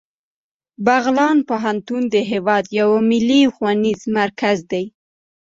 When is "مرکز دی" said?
4.17-4.85